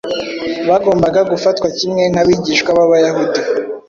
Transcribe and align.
bagombaga 0.69 1.19
gufatwa 1.31 1.67
kimwe 1.77 2.03
n’abigishwa 2.13 2.69
b’Abayahudi 2.77 3.39